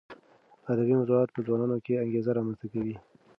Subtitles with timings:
[0.71, 2.95] ادبي موضوعات په ځوانانو کې انګېزه رامنځته کوي.